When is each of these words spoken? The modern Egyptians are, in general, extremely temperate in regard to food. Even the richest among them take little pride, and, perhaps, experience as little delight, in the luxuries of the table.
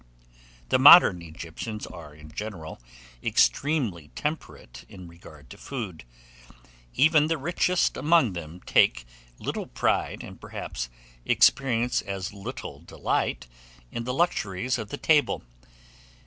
The 0.69 0.79
modern 0.79 1.21
Egyptians 1.21 1.85
are, 1.85 2.15
in 2.15 2.31
general, 2.31 2.81
extremely 3.23 4.07
temperate 4.15 4.83
in 4.89 5.07
regard 5.07 5.47
to 5.51 5.57
food. 5.59 6.05
Even 6.95 7.27
the 7.27 7.37
richest 7.37 7.95
among 7.95 8.33
them 8.33 8.61
take 8.65 9.05
little 9.37 9.67
pride, 9.67 10.23
and, 10.23 10.41
perhaps, 10.41 10.89
experience 11.23 12.01
as 12.01 12.33
little 12.33 12.79
delight, 12.79 13.45
in 13.91 14.03
the 14.05 14.13
luxuries 14.15 14.79
of 14.79 14.89
the 14.89 14.97
table. 14.97 15.43